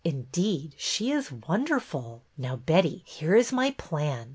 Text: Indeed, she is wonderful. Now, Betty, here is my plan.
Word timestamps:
Indeed, 0.03 0.73
she 0.79 1.11
is 1.11 1.31
wonderful. 1.31 2.23
Now, 2.35 2.55
Betty, 2.55 3.03
here 3.05 3.35
is 3.35 3.53
my 3.53 3.69
plan. 3.77 4.29